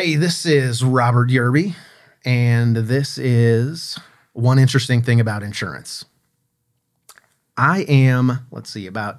[0.00, 1.74] Hey, this is Robert Yerby,
[2.24, 3.98] and this is
[4.32, 6.04] one interesting thing about insurance.
[7.56, 9.18] I am, let's see, about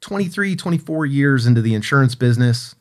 [0.00, 2.74] 23, 24 years into the insurance business.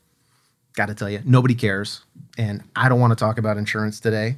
[0.75, 2.05] Got to tell you, nobody cares,
[2.37, 4.37] and I don't want to talk about insurance today.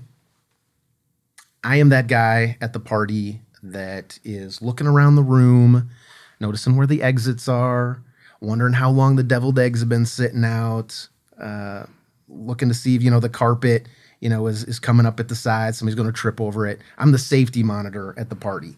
[1.64, 5.92] I am that guy at the party that is looking around the room,
[6.40, 8.02] noticing where the exits are,
[8.42, 11.08] wondering how long the deviled eggs have been sitting out,
[11.40, 11.86] uh,
[12.28, 13.88] looking to see if you know the carpet
[14.20, 16.80] you know is, is coming up at the side somebody's going to trip over it.
[16.98, 18.76] I'm the safety monitor at the party.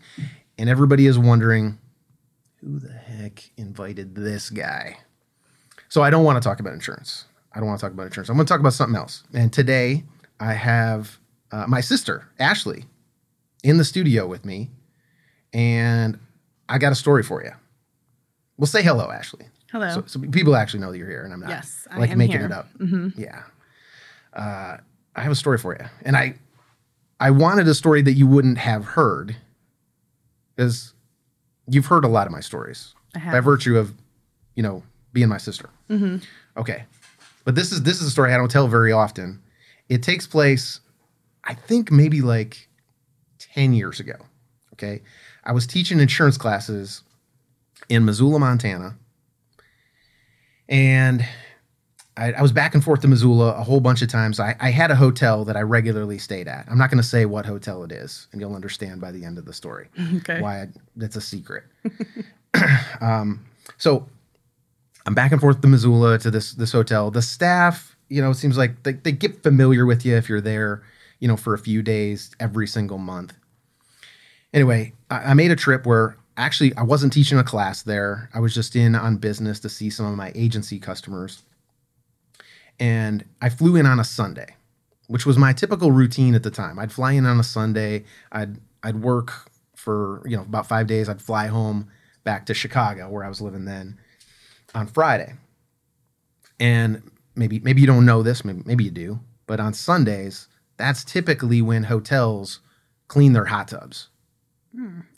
[0.58, 1.78] And everybody is wondering
[2.62, 4.98] who the heck invited this guy?
[5.90, 7.26] So i don't want to talk about insurance.
[7.54, 8.30] I don't want to talk about insurance.
[8.30, 9.24] I'm going to talk about something else.
[9.34, 10.04] And today
[10.40, 11.18] i have
[11.52, 12.86] uh, my sister ashley
[13.64, 14.70] in the studio with me.
[15.54, 16.20] And
[16.68, 17.52] i got a story for you
[18.58, 19.90] well say hello ashley Hello.
[19.90, 22.18] so, so people actually know that you're here, and I'm not Yes, I like am
[22.18, 22.46] making here.
[22.46, 22.70] it up.
[22.80, 23.14] Mhm.
[23.18, 23.44] Yeah,
[24.34, 24.78] uh,
[25.16, 26.36] I have a story for you, and I
[27.20, 29.36] I wanted a story that you wouldn't have heard,
[30.56, 30.94] because
[31.68, 33.94] you've heard a lot of my stories by virtue of
[34.56, 35.70] you know being my sister.
[35.90, 36.24] Mhm.
[36.56, 36.86] Okay,
[37.44, 39.42] but this is this is a story I don't tell very often.
[39.90, 40.80] It takes place,
[41.44, 42.70] I think maybe like
[43.40, 44.16] ten years ago.
[44.74, 45.02] Okay,
[45.44, 47.02] I was teaching insurance classes
[47.90, 48.96] in Missoula, Montana
[50.70, 51.26] and
[52.18, 54.40] I, I was back and forth to Missoula a whole bunch of times.
[54.40, 56.66] I, I had a hotel that I regularly stayed at.
[56.70, 59.38] I'm not going to say what hotel it is, and you'll understand by the end
[59.38, 59.88] of the story
[60.18, 60.42] Okay.
[60.42, 61.64] why I, that's a secret.
[63.02, 63.46] um,
[63.78, 64.08] so
[65.06, 67.12] I'm back and forth to Missoula to this this hotel.
[67.12, 70.42] The staff, you know, it seems like they, they get familiar with you if you're
[70.42, 70.84] there,
[71.20, 73.34] you know, for a few days every single month.
[74.54, 78.30] Anyway, I, I made a trip where actually I wasn't teaching a class there.
[78.34, 81.44] I was just in on business to see some of my agency customers.
[82.80, 84.56] And I flew in on a Sunday,
[85.08, 86.78] which was my typical routine at the time.
[86.78, 88.06] I'd fly in on a Sunday.
[88.32, 91.10] I'd I'd work for, you know, about 5 days.
[91.10, 91.90] I'd fly home
[92.24, 93.98] back to Chicago where I was living then
[94.76, 95.34] on Friday.
[96.60, 97.02] And
[97.36, 100.48] maybe maybe you don't know this, maybe, maybe you do, but on Sundays,
[100.78, 102.60] that's typically when hotels
[103.08, 104.10] clean their hot tubs.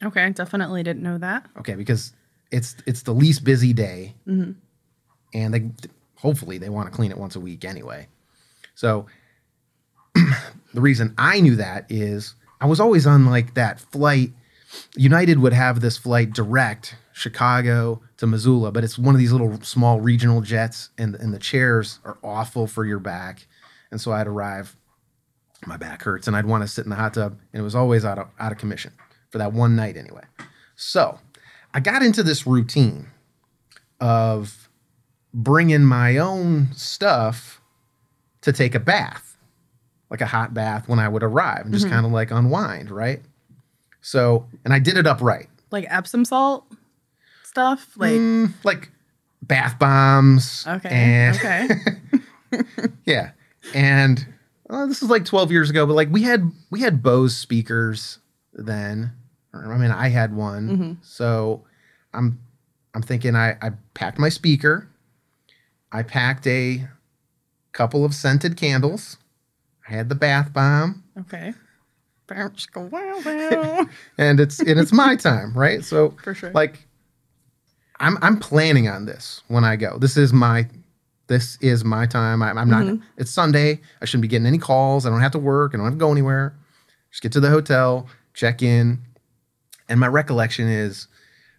[0.04, 0.24] Okay.
[0.24, 1.46] I definitely didn't know that.
[1.58, 2.14] Okay, because
[2.52, 4.56] it's it's the least busy day, Mhm.
[5.34, 5.72] and they
[6.16, 8.08] hopefully they want to clean it once a week anyway.
[8.76, 9.06] So
[10.74, 14.34] the reason I knew that is I was always on like that flight.
[14.96, 19.60] United would have this flight direct Chicago to Missoula, but it's one of these little
[19.62, 23.48] small regional jets, and and the chairs are awful for your back,
[23.92, 24.76] and so I'd arrive.
[25.68, 27.76] My back hurts, and I'd want to sit in the hot tub, and it was
[27.76, 28.94] always out of out of commission
[29.30, 30.24] for that one night anyway.
[30.76, 31.20] So
[31.74, 33.08] I got into this routine
[34.00, 34.70] of
[35.34, 37.62] bringing my own stuff
[38.42, 39.38] to take a bath,
[40.10, 41.90] like a hot bath when I would arrive and just Mhm.
[41.92, 43.22] kind of like unwind, right?
[44.02, 45.50] So, and I did it upright.
[45.72, 46.66] Like Epsom salt
[47.44, 47.92] stuff.
[47.98, 48.14] Like.
[48.14, 48.90] Mm, like
[49.42, 50.66] bath bombs.
[50.68, 50.90] Okay.
[50.90, 51.70] And okay.
[53.06, 53.32] yeah.
[53.76, 54.26] And
[54.70, 58.20] uh, this is like 12 years ago, but like we had we had Bose speakers
[58.54, 59.12] then.
[59.54, 60.70] I mean, I had one.
[60.78, 60.98] Mhm.
[61.06, 61.66] So
[62.14, 62.40] I'm
[62.94, 64.88] I'm thinking I, I packed my speaker.
[65.92, 66.88] I packed a
[67.72, 69.18] couple of scented candles.
[69.88, 71.04] I had the bath bomb.
[71.20, 71.54] Okay.
[72.28, 73.88] Bounce, go, wow, wow.
[74.20, 75.84] And it's and it's my time, right?
[75.84, 76.52] So For sure.
[76.52, 76.86] like
[78.00, 79.98] I'm I'm planning on this when I go.
[79.98, 80.68] This is my
[81.28, 82.42] this is my time.
[82.42, 82.84] I'm, I'm not.
[82.86, 83.02] Mhm.
[83.18, 83.82] It's Sunday.
[84.02, 85.06] I shouldn't be getting any calls.
[85.06, 85.74] I don't have to work.
[85.74, 86.56] I don't have to go anywhere.
[87.12, 89.00] Just get to the hotel, check in,
[89.90, 91.08] and my recollection is,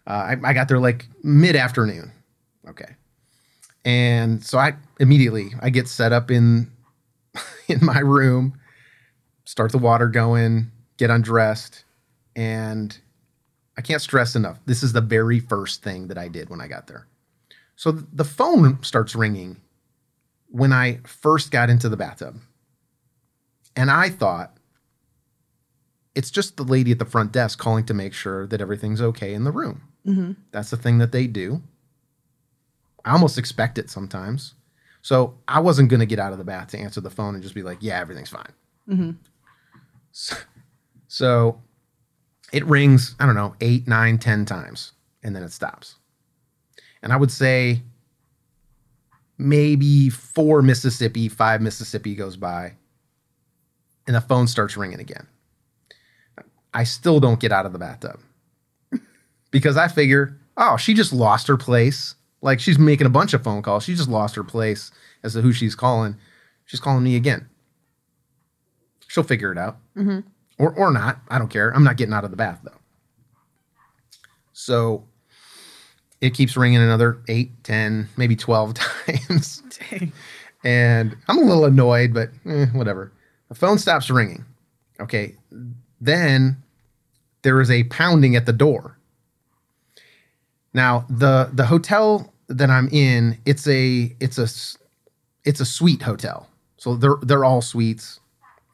[0.07, 2.11] uh, I, I got there like mid afternoon.
[2.67, 2.95] Okay,
[3.85, 6.71] and so I immediately I get set up in
[7.67, 8.53] in my room,
[9.45, 11.83] start the water going, get undressed,
[12.35, 12.97] and
[13.77, 14.59] I can't stress enough.
[14.65, 17.07] This is the very first thing that I did when I got there.
[17.75, 19.57] So the phone starts ringing
[20.49, 22.39] when I first got into the bathtub.
[23.75, 24.57] And I thought
[26.15, 29.33] it's just the lady at the front desk calling to make sure that everything's okay
[29.33, 29.81] in the room.
[30.05, 30.35] Mhm.
[30.51, 31.61] That's the thing that they do.
[33.05, 34.53] I almost expect it sometimes.
[35.01, 37.41] So I wasn't going to get out of the bath to answer the phone and
[37.41, 38.51] just be like, yeah, everything's fine.
[38.87, 39.15] Mhm.
[40.11, 40.35] So,
[41.07, 41.61] so
[42.51, 44.91] it rings, I don't know, eight, nine, ten times,
[45.23, 45.95] and then it stops.
[47.01, 47.81] And I would say
[49.37, 52.73] maybe four Mississippi, five Mississippi goes by,
[54.05, 55.27] and the phone starts ringing again.
[56.73, 58.19] I still don't get out of the bathtub
[59.51, 62.15] because I figure, oh, she just lost her place.
[62.41, 63.83] Like she's making a bunch of phone calls.
[63.83, 64.91] She just lost her place
[65.23, 66.15] as to who she's calling.
[66.65, 67.47] She's calling me again.
[69.07, 69.77] She'll figure it out.
[70.57, 71.19] Or, or not.
[71.29, 71.69] I don't care.
[71.71, 72.71] I'm not getting out of the bath though.
[74.53, 75.05] So
[76.21, 78.73] it keeps ringing another eight, ten, maybe 12
[79.05, 79.63] times.
[80.63, 83.11] And I'm a little annoyed, but eh, whatever.
[83.49, 84.45] The phone stops ringing.
[84.99, 85.35] Okay.
[86.01, 86.57] Then
[87.43, 88.97] there is a pounding at the door.
[90.73, 94.47] Now the the hotel that I'm in, it's a it's a
[95.47, 96.49] it's a suite hotel.
[96.77, 98.19] So they're they're all suites.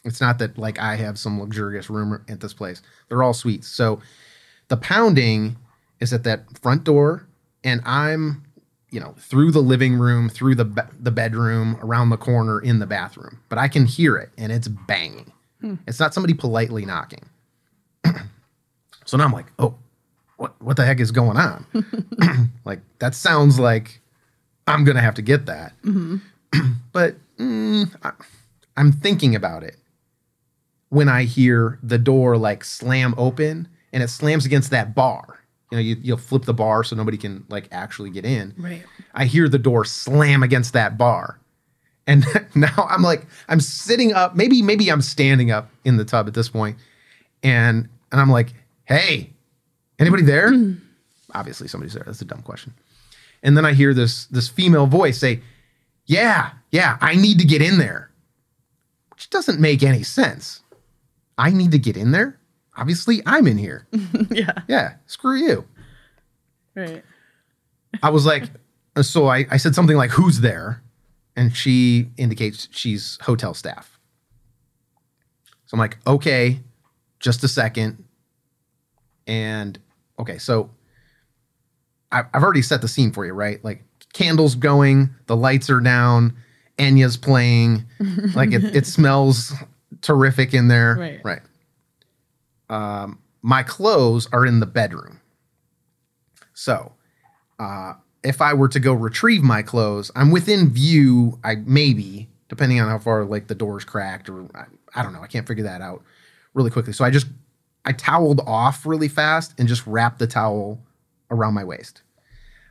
[0.06, 2.82] It's not that like I have some luxurious room at this place.
[3.10, 3.68] They're all suites.
[3.68, 4.02] So
[4.70, 5.58] the pounding
[6.00, 7.28] is at that front door,
[7.64, 8.44] and I'm
[8.92, 12.86] you know through the living room, through the the bedroom, around the corner in the
[12.86, 13.40] bathroom.
[13.50, 15.34] But I can hear it, and it's banging.
[15.88, 17.24] It's not somebody politely knocking.
[19.06, 19.76] so now I'm like, oh,
[20.38, 21.66] what what the heck is going on?
[22.66, 24.02] like that sounds like
[24.68, 25.74] I'm gonna have to get that.
[26.92, 28.12] but mm, I,
[28.76, 29.78] I'm thinking about it
[30.90, 35.40] when I hear the door like slam open and it slams against that bar.
[35.72, 38.54] You know, you, you'll flip the bar so nobody can like actually get in.
[38.58, 38.84] Right.
[39.14, 41.40] I hear the door slam against that bar.
[42.08, 42.26] And
[42.56, 46.34] now I'm like, I'm sitting up, maybe, maybe I'm standing up in the tub at
[46.34, 46.78] this point,
[47.44, 48.54] And and I'm like,
[48.86, 49.32] hey,
[50.00, 50.50] anybody there?
[50.52, 50.74] Hmm.
[51.34, 52.04] Obviously somebody's there.
[52.06, 52.74] That's a dumb question.
[53.44, 55.42] And then I hear this this female voice say,
[56.06, 58.10] Yeah, yeah, I need to get in there.
[59.12, 60.62] Which doesn't make any sense.
[61.38, 62.40] I need to get in there?
[62.78, 63.88] Obviously, I'm in here.
[64.30, 64.54] yeah.
[64.68, 65.66] Yeah, screw you.
[66.76, 67.04] Right.
[68.04, 68.44] I was like,
[69.02, 70.82] so I, I said something like, who's there?
[71.38, 73.98] And she indicates she's hotel staff.
[75.68, 76.60] So I'm like, okay,
[77.20, 78.04] just a second.
[79.28, 79.80] And
[80.20, 80.72] okay, so
[82.12, 83.64] I've already set the scene for you, right?
[83.64, 86.36] Like candles going, the lights are down,
[86.80, 87.86] Enya's playing,
[88.36, 89.54] like it, it smells
[90.02, 90.96] terrific in there.
[91.00, 91.22] Right.
[91.24, 91.42] Right.
[92.70, 95.22] Um, my clothes are in the bedroom.
[96.54, 96.94] So
[97.60, 97.94] uh,
[98.28, 101.40] if I were to go retrieve my clothes, I'm within view.
[101.44, 105.22] I maybe, depending on how far like the door's cracked, or I, I don't know.
[105.22, 106.04] I can't figure that out
[106.54, 106.94] really quickly.
[106.94, 107.28] So I just
[107.86, 110.80] I toweled off really fast and just wrapped the towel
[111.32, 112.02] around my waist.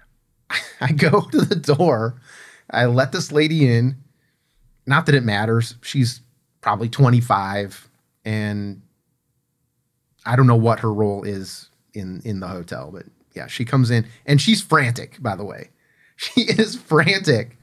[0.81, 2.21] I go to the door.
[2.71, 3.97] I let this lady in.
[4.87, 5.77] Not that it matters.
[5.83, 6.21] She's
[6.61, 7.89] probably 25
[8.25, 8.83] and
[10.27, 13.07] I don't know what her role is in in the hotel, but
[13.37, 15.71] yeah, she comes in and she's frantic, by the way.
[16.19, 17.59] She is frantic.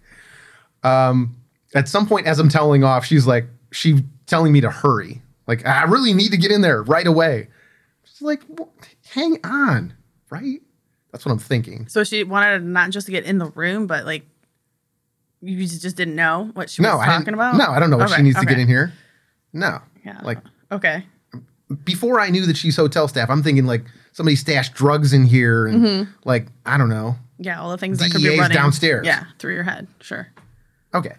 [0.84, 1.36] Um
[1.74, 5.24] at some point as I'm telling off, she's like she telling me to hurry.
[5.48, 7.48] Like I really need to get in there right away.
[8.04, 8.44] She's like
[9.10, 9.96] hang on,
[10.30, 10.62] right?
[11.12, 11.88] That's what I'm thinking.
[11.88, 14.25] So she wanted not just to get in the room, but like
[15.42, 17.56] you just didn't know what she was no, I talking about.
[17.58, 18.94] No, I don't know what she Okay, needs to get in here.
[19.52, 19.80] No.
[20.06, 20.20] Yeah.
[20.24, 20.40] Like
[20.72, 21.06] okay.
[21.84, 25.68] before I knew that she's hotel staff, I'm thinking like somebody stashed drugs in here
[25.68, 26.12] and mm-hmm.
[26.24, 27.18] like I don't know.
[27.39, 29.06] Yeah, all the things that could be DEA's running downstairs.
[29.06, 29.88] Yeah, through your head.
[30.00, 30.27] Sure.
[30.94, 31.15] Okay.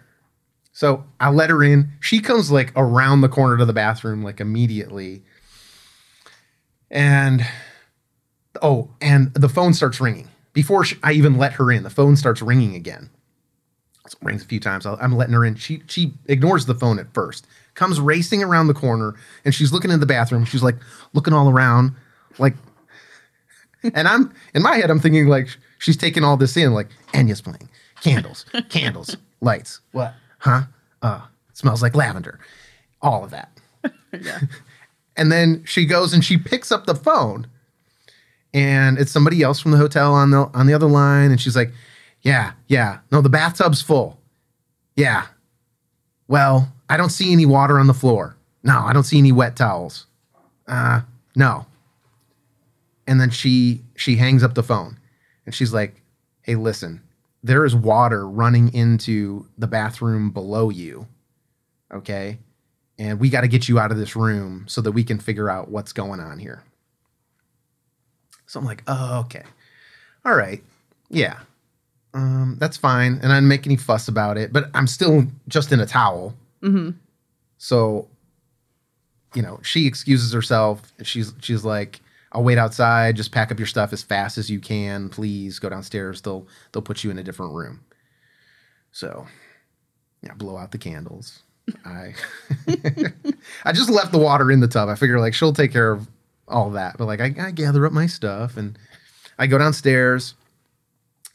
[0.71, 1.91] So I let her in.
[1.99, 5.23] She comes like around the corner to the bathroom like immediately.
[6.89, 7.45] And
[8.61, 10.29] oh, and the phone starts ringing.
[10.53, 13.09] Before she, I even let her in, the phone starts ringing again.
[14.07, 14.85] So it rings a few times.
[14.85, 15.55] I'll- I'm letting her in.
[15.55, 17.47] She she ignores the phone at first.
[17.73, 20.45] Comes racing around the corner and she's looking in the bathroom.
[20.45, 20.77] She's like
[21.13, 21.93] looking all around
[22.37, 22.55] like
[23.93, 25.47] and I'm in my head, I'm thinking like
[25.79, 27.69] she's taking all this in, like Enya's playing,
[28.01, 29.79] candles, candles, lights.
[29.91, 30.13] What?
[30.39, 30.63] Huh?
[31.01, 31.21] Uh,
[31.53, 32.39] smells like lavender.
[33.01, 33.49] All of that.
[34.21, 34.39] Yeah.
[35.17, 37.47] And then she goes and she picks up the phone,
[38.53, 41.55] and it's somebody else from the hotel on the on the other line, and she's
[41.55, 41.71] like,
[42.21, 44.19] "Yeah, yeah, no, the bathtub's full.
[44.97, 45.27] Yeah.
[46.27, 48.35] Well, I don't see any water on the floor.
[48.63, 50.05] No, I don't see any wet towels.
[50.67, 51.01] Uh,
[51.35, 51.65] no."
[53.07, 54.97] And then she she hangs up the phone,
[55.45, 56.01] and she's like,
[56.41, 57.01] "Hey, listen,
[57.43, 61.07] there is water running into the bathroom below you.
[61.93, 62.39] Okay."
[62.97, 65.49] and we got to get you out of this room so that we can figure
[65.49, 66.63] out what's going on here.
[68.45, 69.43] So I'm like, oh, okay.
[70.23, 70.63] All right.
[71.09, 71.39] Yeah.
[72.13, 73.19] Um, that's fine.
[73.21, 76.35] And I didn't make any fuss about it, but I'm still just in a towel.
[76.61, 76.91] hmm
[77.57, 78.07] So,
[79.33, 80.81] you know, she excuses herself.
[81.03, 81.99] She's she's like,
[82.35, 85.09] I'll wait outside, just pack up your stuff as fast as you can.
[85.09, 86.21] Please go downstairs.
[86.23, 87.81] They'll they'll put you in a different room.
[88.91, 89.27] So
[90.23, 91.43] yeah, blow out the candles.
[91.85, 92.15] I
[93.65, 94.89] I just left the water in the tub.
[94.89, 96.07] I figure like she'll take care of
[96.47, 96.97] all that.
[96.97, 98.77] But like I, I gather up my stuff and
[99.39, 100.35] I go downstairs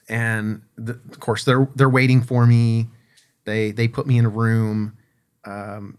[0.09, 2.88] and the, of course they're they're waiting for me.
[3.47, 4.99] They they put me in a room
[5.47, 5.99] Um,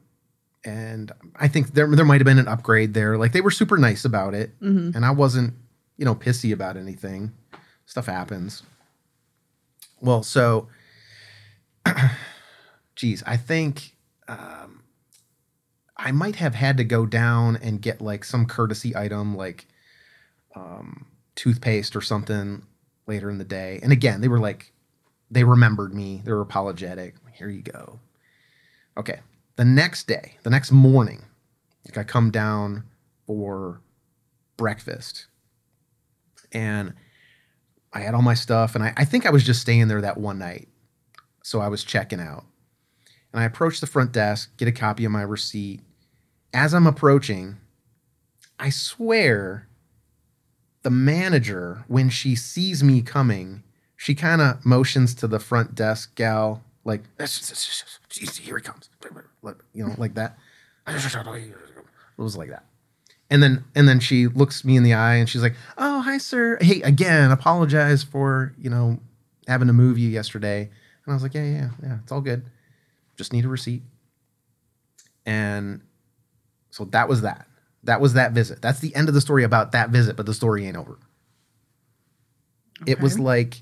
[0.64, 3.18] and I think there there might have been an upgrade there.
[3.18, 4.96] Like they were super nice about it, Mhm.
[4.96, 5.54] and I wasn't,
[5.98, 7.32] you know, pissy about anything.
[7.86, 8.64] Stuff happens.
[10.00, 10.68] Well, so,
[12.96, 13.96] geez, I think
[14.28, 14.84] um,
[15.98, 19.68] I might have had to go down and get like some courtesy item, like
[20.56, 22.64] um, toothpaste or something,
[23.08, 23.80] later in the day.
[23.84, 24.72] And again, they were like,
[25.30, 26.22] they remembered me.
[26.24, 27.16] They were apologetic.
[27.34, 28.00] Here you go.
[28.98, 29.20] Okay.
[29.62, 31.22] The next day, the next morning,
[31.86, 32.86] like I come down
[33.28, 33.80] for
[34.58, 35.28] breakfast
[36.52, 36.96] and
[37.94, 38.74] I had all my stuff.
[38.74, 40.68] And I, I think I was just staying there that one night.
[41.44, 42.46] So I was checking out.
[43.32, 45.82] And I approach the front desk, get a copy of my receipt.
[46.52, 47.58] As I'm approaching,
[48.58, 49.68] I swear
[50.82, 53.62] the manager, when she sees me coming,
[53.96, 57.04] she kind of motions to the front desk gal, like,
[58.44, 58.90] here he comes,
[59.74, 60.38] you know, like that.
[62.18, 62.66] It was like that.
[63.30, 66.18] And then and then she looks me in the eye and she's like, "Oh, hi,
[66.18, 66.58] sir.
[66.62, 69.00] Hey, again, apologize for you know
[69.48, 70.70] having to move you yesterday."
[71.06, 72.44] And I was like, "Yeah, yeah, yeah, it's all good.
[73.16, 73.84] Just need a receipt."
[75.26, 75.82] And
[76.72, 77.48] so that was that.
[77.84, 78.62] That was that visit.
[78.62, 80.98] That's the end of the story about that visit, but the story ain't over.
[82.86, 83.62] It was like,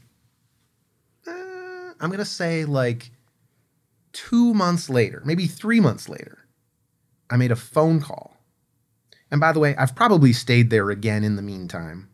[1.99, 3.11] I'm going to say like
[4.13, 6.45] two months later, maybe three months later,
[7.29, 8.37] I made a phone call.
[9.31, 12.09] And by the way, I've probably stayed there again in the meantime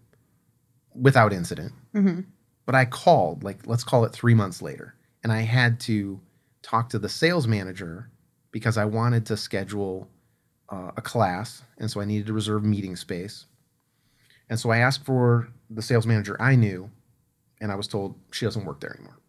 [0.94, 1.74] without incident.
[1.94, 2.26] Mhm.
[2.66, 6.20] But I called, like, let's call it three months later, and I had to
[6.62, 8.10] talk to the sales manager
[8.52, 10.10] because I wanted to schedule
[10.68, 11.62] uh, a class.
[11.78, 13.46] And so I needed to reserve meeting space.
[14.50, 16.90] And so I asked for the sales manager I knew,
[17.62, 19.20] and I was told she doesn't work there anymore.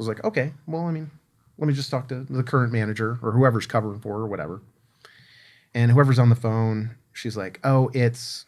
[0.00, 1.10] I was like, okay, well, I mean,
[1.58, 4.62] let me just talk to the current manager or whoever's covering for her or whatever.
[5.74, 8.46] And whoever's on the phone, she's like, oh, it's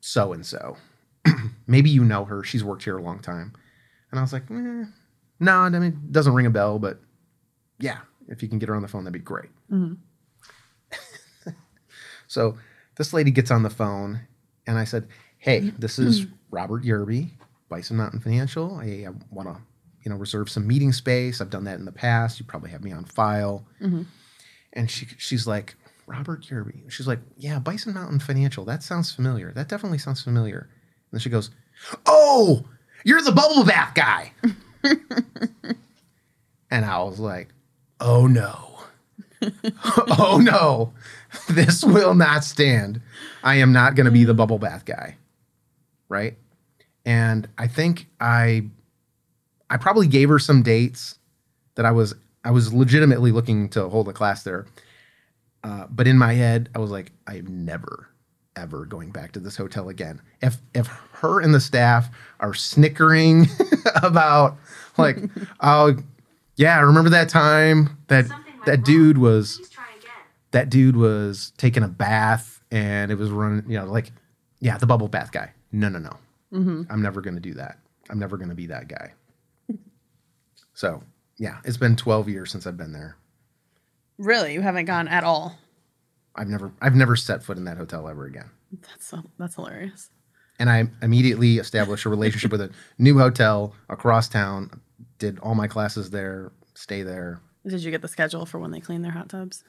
[0.00, 0.76] so and so.
[1.66, 2.44] Maybe you know her.
[2.44, 3.54] She's worked here a long time.
[4.10, 4.84] And I was like, eh,
[5.40, 7.00] no, I mean, it doesn't ring a bell, but
[7.80, 9.50] yeah, if you can get her on the phone, that'd be great.
[9.72, 9.96] Mhm.
[12.28, 12.58] So
[12.96, 14.20] this lady gets on the phone,
[14.66, 15.06] and I said,
[15.38, 17.30] "Hey, this is Robert Yerby,
[17.68, 18.76] Bison Mountain Financial.
[18.76, 19.62] I, I want to,
[20.06, 21.40] you know, reserve some meeting space.
[21.40, 22.38] I've done that in the past.
[22.38, 24.06] You probably have me on file." Mhm.
[24.72, 25.74] And she she's like,
[26.06, 28.64] "Robert Yerby." She's like, "Yeah, Bison Mountain Financial.
[28.64, 29.52] That sounds familiar.
[29.52, 31.50] That definitely sounds familiar." And then she goes,
[32.06, 32.64] "Oh,
[33.04, 34.32] you're the bubble bath guy."
[36.70, 37.48] and I was like,
[38.00, 38.62] "Oh no."
[40.18, 40.92] oh no,
[41.48, 43.00] this will not stand.
[43.44, 45.16] I am not going to be the bubble bath guy.
[46.08, 46.36] Right.
[47.04, 48.64] And I think I,
[49.70, 51.18] I probably gave her some dates
[51.74, 54.66] that I was, I was legitimately looking to hold a class there.
[55.64, 58.08] Uh, but in my head, I was like, I'm never,
[58.54, 60.20] ever going back to this hotel again.
[60.40, 62.08] If, if her and the staff
[62.40, 63.46] are snickering
[64.02, 64.56] about
[64.96, 65.18] like,
[65.60, 65.96] oh,
[66.56, 68.26] yeah, remember that time that
[68.66, 70.10] that dude was Please try again.
[70.52, 74.12] that dude was taking a bath and it was running, you know, like,
[74.60, 75.50] yeah, the bubble bath guy.
[75.72, 76.16] No, no, no.
[76.52, 76.86] Mhm.
[76.88, 77.78] I'm never going to do that.
[78.08, 79.12] I'm never going to be that guy.
[80.76, 81.02] So,
[81.38, 83.16] yeah, it's been 12 years since I've been there.
[84.18, 85.58] Really, you haven't gone at all.
[86.34, 88.50] I've never, I've never set foot in that hotel ever again.
[88.82, 90.10] That's so, that's hilarious.
[90.58, 94.82] And I immediately established a relationship with a new hotel across town.
[95.18, 96.52] Did all my classes there.
[96.74, 97.40] Stay there.
[97.66, 99.64] Did you get the schedule for when they clean their hot tubs?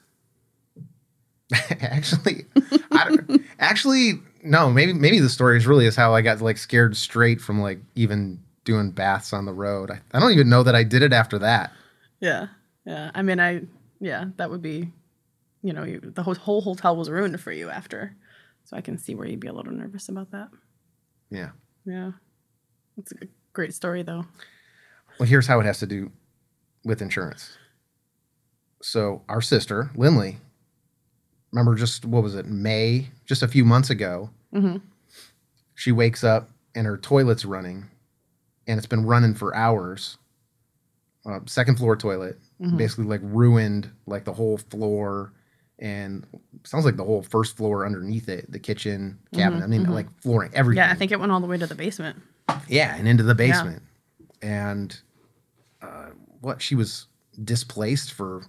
[1.80, 2.44] actually,
[2.92, 4.70] I don't, actually, no.
[4.70, 7.80] Maybe maybe the story is really is how I got like scared straight from like
[7.94, 9.90] even doing baths on the road.
[9.90, 11.72] I, I don't even know that I did it after that.
[12.20, 12.48] Yeah,
[12.84, 13.10] yeah.
[13.14, 13.62] I mean, I
[13.98, 14.92] yeah, that would be,
[15.62, 18.14] you know, you, the whole, whole hotel was ruined for you after,
[18.64, 20.50] so I can see where you'd be a little nervous about that.
[21.30, 21.50] Yeah.
[21.86, 22.12] Yeah,
[22.98, 24.26] it's a great story though.
[25.18, 26.12] Well, here's how it has to do
[26.84, 27.56] with insurance.
[28.82, 30.36] So our sister Lindley,
[31.52, 34.28] remember just what was it May, just a few months ago.
[34.52, 34.76] hmm
[35.74, 37.86] She wakes up and her toilet's running,
[38.68, 40.18] and it's been running for hours.
[41.26, 42.76] Uh, second floor toilet, Mhm.
[42.76, 45.32] basically like ruined like the whole floor,
[45.80, 46.24] and
[46.64, 49.60] sounds like the whole first floor underneath it, the kitchen, cabin.
[49.60, 49.90] Mhm, I mean, mhm.
[49.90, 50.78] like flooring, everything.
[50.84, 52.20] Yeah, I think it went all the way to the basement.
[52.68, 53.82] Yeah, and into the basement.
[54.42, 54.70] yeah.
[54.70, 55.00] And
[55.82, 56.10] uh,
[56.40, 57.06] what she was
[57.44, 58.44] displaced for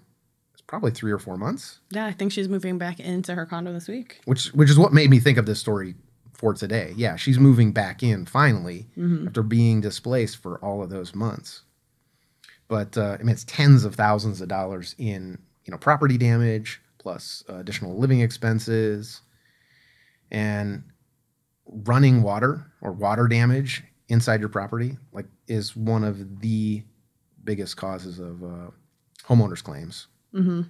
[0.68, 3.88] probably three or four months, Yeah, I think she's moving back into her condo this
[3.88, 4.22] week.
[4.26, 5.96] which which is what made me think of this story
[6.40, 6.94] for today.
[6.96, 11.64] Yeah, she's moving back in finally hmm after being displaced for all of those months.
[12.70, 16.82] But uh, I mean, it's tens of thousands of dollars in you know, property damage
[16.98, 19.22] plus uh, additional living expenses
[20.32, 20.84] and
[21.66, 26.82] running water or water damage inside your property like is one of the
[27.44, 28.72] biggest causes of uh,
[29.28, 30.08] homeowners claims.
[30.34, 30.62] Mm-hmm.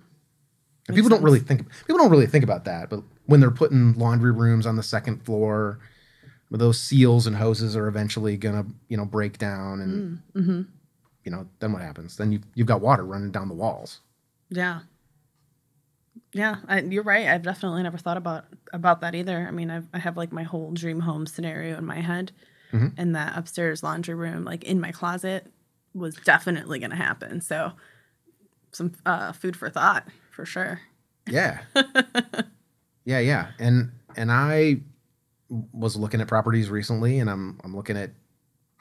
[0.90, 3.94] And people don't really think people don't really think about that, but when they're putting
[3.94, 5.80] laundry rooms on the second floor,
[6.52, 10.62] those seals and hoses are eventually gonna you know break down, and Mm-hmm.
[11.24, 12.18] you know then what happens?
[12.18, 14.02] Then you you've got water running down the walls.
[14.50, 14.82] Yeah.
[16.34, 17.28] Yeah, I, you're right.
[17.28, 19.46] I've definitely never thought about about that either.
[19.48, 22.32] I mean, I've, I have like my whole dream home scenario in my head,
[22.72, 22.94] Mhm.
[22.98, 25.48] and that upstairs laundry room, like in my closet,
[25.96, 27.42] was definitely going to happen.
[27.42, 27.72] So,
[28.72, 30.08] some uh, food for thought
[30.40, 30.80] for sure.
[31.28, 31.60] Yeah,
[33.04, 34.78] yeah, yeah, and and I
[35.74, 38.12] was looking at properties recently, and I'm I'm looking at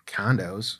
[0.07, 0.79] condos,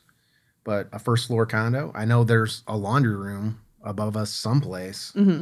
[0.63, 1.91] but a first floor condo.
[1.93, 5.11] I know there's a laundry room above us someplace.
[5.11, 5.41] hmm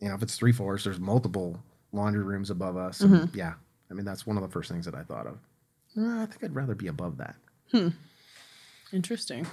[0.00, 1.60] you know, if it's three floors, there's multiple
[1.92, 3.00] laundry rooms above us.
[3.00, 3.54] And Yeah,
[3.90, 5.38] I mean that's one of the first things that I thought of.
[5.96, 7.36] Uh, I think I'd rather be above that.
[7.72, 7.88] Hmm.
[8.92, 9.46] Interesting.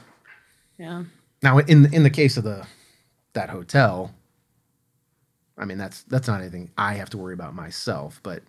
[0.77, 1.05] Yeah.
[1.41, 2.67] Now, in in the case of the
[3.34, 4.13] that hotel,
[5.57, 8.19] I mean that's that's not anything I have to worry about myself.
[8.24, 8.43] But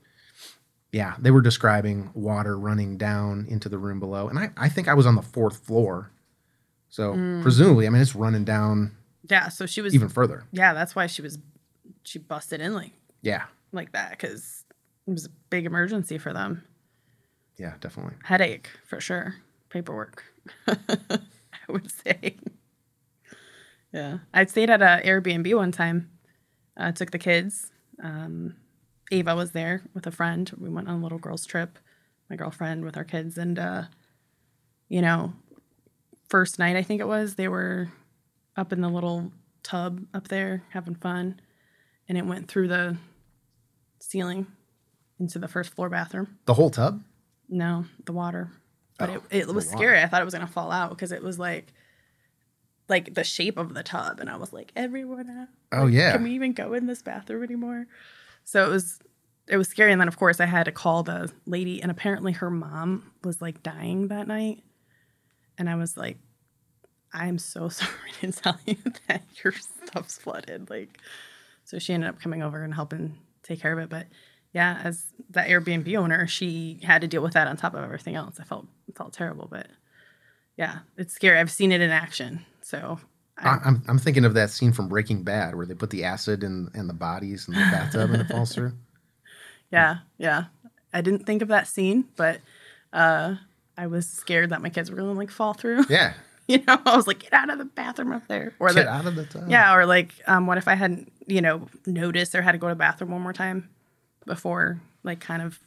[0.92, 4.88] yeah, they were describing water running down into the room below, and I I think
[4.88, 6.10] I was on the fourth floor,
[6.88, 7.42] so hmm.
[7.42, 8.96] presumably, I mean it's running down
[9.28, 9.48] Yeah.
[9.48, 9.94] So she was.
[9.94, 10.44] even further.
[10.52, 11.38] yeah, that's why she was.
[12.02, 14.64] She busted in like Yeah, like that because
[15.06, 16.64] it was a big emergency for them.
[17.58, 18.14] yeah, definitely.
[18.24, 19.36] headache for sure.
[19.68, 20.24] Paperwork,
[20.68, 20.78] I
[21.68, 22.36] would say.
[23.92, 26.10] Yeah, I stayed at a Airbnb one time.
[26.76, 27.70] Uh, took the kids.
[28.02, 28.56] Um,
[29.10, 30.50] Ava was there with a friend.
[30.58, 31.78] We went on a little girls' trip.
[32.28, 33.82] My girlfriend with our kids, and uh,
[34.88, 35.32] you know,
[36.28, 37.88] first night I think it was they were
[38.56, 39.30] up in the little
[39.62, 41.40] tub up there having fun,
[42.08, 42.96] and it went through the
[44.00, 44.46] ceiling
[45.20, 46.36] into the first floor bathroom.
[46.46, 47.02] The whole tub.
[47.48, 48.50] No, the water.
[48.98, 49.76] But Oh, it, it was water.
[49.78, 50.02] scary.
[50.02, 51.72] I thought it was gonna fall out because it was like
[52.88, 55.48] like the shape of the tub, and I was like, everyone out.
[55.72, 56.12] Oh Like, yeah.
[56.12, 57.86] Can we even go in this bathroom anymore?
[58.44, 58.98] So it was
[59.48, 59.92] it was scary.
[59.92, 63.42] And then of course I had to call the lady, and apparently her mom was
[63.42, 64.62] like dying that night.
[65.58, 66.18] And I was like,
[67.12, 68.76] I'm so sorry to tell you
[69.08, 70.70] that your stuff's flooded.
[70.70, 70.98] Like
[71.64, 73.88] so she ended up coming over and helping take care of it.
[73.88, 74.06] But
[74.52, 78.14] yeah, as the Airbnb owner, she had to deal with that on top of everything
[78.14, 78.38] else.
[78.40, 79.66] I felt felt terrible, but
[80.56, 81.38] yeah, it's scary.
[81.38, 82.46] I've seen it in action.
[82.66, 82.98] So
[83.38, 86.42] I, I'm I'm thinking of that scene from Breaking Bad where they put the acid
[86.42, 88.72] in in the bodies in the bathtub and it falls through.
[89.70, 90.46] yeah, yeah.
[90.92, 92.40] I didn't think of that scene, but
[92.92, 93.36] uh
[93.78, 95.84] I was scared that my kids were gonna like fall through.
[95.88, 96.14] Yeah,
[96.48, 98.52] you know, I was like, get out of the bathroom up there.
[98.58, 99.48] Or get the, out of the tub.
[99.48, 102.68] Yeah, or like, um, what if I hadn't, you know, noticed or had to go
[102.68, 103.68] to the bathroom one more time
[104.26, 105.58] before, like, kind of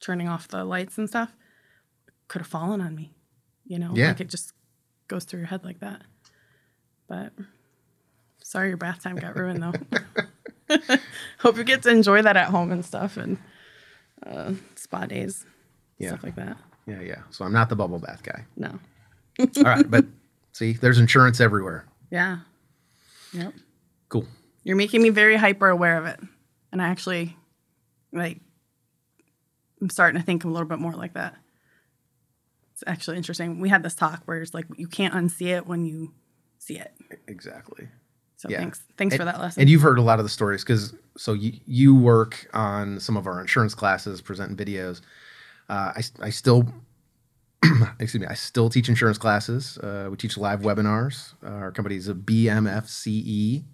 [0.00, 1.32] turning off the lights and stuff?
[2.26, 3.12] Could have fallen on me,
[3.64, 3.92] you know?
[3.94, 4.08] Yeah.
[4.08, 4.54] Like, it just
[5.08, 6.02] goes through your head like that.
[7.08, 7.32] But
[8.42, 10.76] sorry your bath time got ruined, though.
[11.38, 13.38] Hope you get to enjoy that at home and stuff and
[14.26, 15.46] uh, spa days,
[15.98, 16.08] Yeah.
[16.10, 16.56] stuff like that.
[16.86, 17.22] yeah, yeah.
[17.30, 18.44] So I'm not the bubble bath guy.
[18.56, 18.78] No.
[19.40, 20.04] All right, but
[20.52, 21.86] see, there's insurance everywhere.
[22.10, 22.38] Yeah.
[23.32, 23.54] Yep.
[24.08, 24.26] Cool.
[24.64, 26.20] You're making me very hyper aware of it.
[26.72, 27.36] And I actually
[28.12, 28.40] like
[29.80, 31.34] I'm starting to think a little bit more like that.
[32.72, 33.60] It's actually interesting.
[33.60, 36.12] We had this talk where it's like you can't unsee it when you
[36.58, 36.92] see it.
[37.26, 37.88] Exactly.
[38.36, 38.58] So Yeah.
[38.58, 38.80] thanks.
[38.96, 39.60] Thanks for that lesson.
[39.62, 43.16] And you've heard a lot of the stories because so you you work on some
[43.16, 45.00] of our insurance classes, presenting videos.
[45.68, 46.72] Uh, I I still
[47.98, 49.76] excuse me, I still teach insurance classes.
[49.78, 51.34] Uh, we teach live webinars.
[51.44, 53.64] Uh, our company is a BMFCE.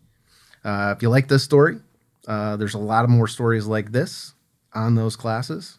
[0.65, 1.79] Uh, if you like this story,
[2.27, 4.33] uh, there's a lot of more stories like this
[4.73, 5.79] on those classes.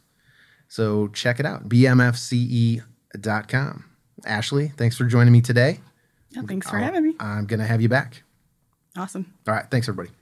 [0.67, 2.83] So check it out, bmfce.com.
[4.25, 5.79] Ashley, thanks for joining me today.
[6.35, 7.15] Yeah, thanks for I'll- having me.
[7.19, 8.23] I'm going to have you back.
[8.97, 9.33] Awesome.
[9.47, 9.65] All right.
[9.69, 10.15] Thanks, everybody.